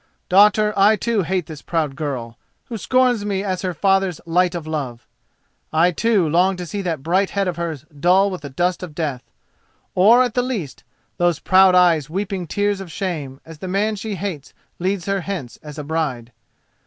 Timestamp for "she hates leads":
13.95-15.05